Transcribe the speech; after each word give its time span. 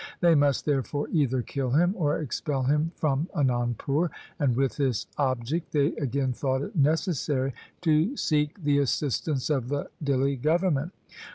They 0.19 0.33
must 0.33 0.65
therefore 0.65 1.09
either 1.11 1.43
kill 1.43 1.69
him 1.69 1.93
or 1.95 2.17
expel 2.19 2.63
him 2.63 2.91
from 2.95 3.29
Anandpur, 3.35 4.09
and 4.39 4.55
with 4.55 4.77
this 4.77 5.05
object 5.15 5.73
they 5.73 5.93
again 5.97 6.33
thought 6.33 6.63
it 6.63 6.75
necessary 6.75 7.53
to 7.81 8.17
seek 8.17 8.63
the 8.63 8.79
assistance 8.79 9.51
of 9.51 9.67
the 9.69 9.89
Dihli 10.03 10.41
government. 10.41 10.91